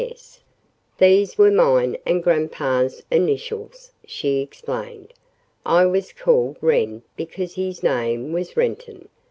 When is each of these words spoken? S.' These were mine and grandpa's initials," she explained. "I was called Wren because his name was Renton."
S.' 0.03 0.39
These 0.97 1.37
were 1.37 1.51
mine 1.51 1.95
and 2.07 2.23
grandpa's 2.23 3.03
initials," 3.11 3.91
she 4.03 4.39
explained. 4.39 5.13
"I 5.63 5.85
was 5.85 6.11
called 6.11 6.57
Wren 6.59 7.03
because 7.15 7.53
his 7.53 7.83
name 7.83 8.33
was 8.33 8.57
Renton." 8.57 9.09